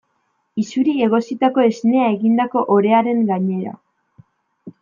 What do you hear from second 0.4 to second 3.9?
Isuri egositako esnea egindako orearen gainera.